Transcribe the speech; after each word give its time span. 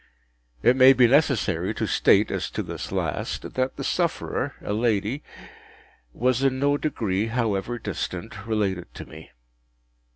It 0.63 0.75
may 0.75 0.93
be 0.93 1.05
necessary 1.05 1.75
to 1.75 1.85
state 1.85 2.31
as 2.31 2.49
to 2.57 2.63
this 2.63 2.91
last, 2.91 3.53
that 3.53 3.75
the 3.75 3.83
sufferer 3.83 4.55
(a 4.61 4.73
lady) 4.73 5.21
was 6.11 6.41
in 6.41 6.57
no 6.57 6.75
degree, 6.75 7.27
however 7.27 7.77
distant, 7.77 8.47
related 8.47 8.91
to 8.95 9.05
me. 9.05 9.29